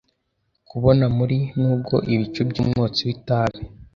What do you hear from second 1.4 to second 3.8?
nubwo ibicu byumwotsi w itabi.